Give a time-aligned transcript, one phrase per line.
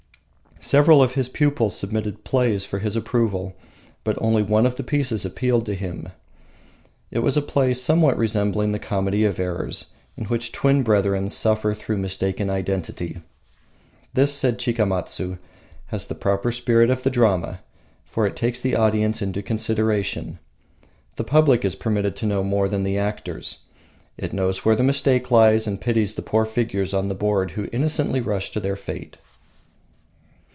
[0.63, 3.55] Several of his pupils submitted plays for his approval,
[4.03, 6.09] but only one of the pieces appealed to him.
[7.09, 11.73] It was a play somewhat resembling the Comedy of Errors, in which twin brethren suffer
[11.73, 13.17] through mistaken identity.
[14.13, 15.39] "This," said Chikamatsu,
[15.87, 17.61] "has the proper spirit of the drama,
[18.05, 20.37] for it takes the audience into consideration.
[21.15, 23.63] The public is permitted to know more than the actors.
[24.15, 27.67] It knows where the mistake lies, and pities the poor figures on the board who
[27.73, 29.17] innocently rush to their fate."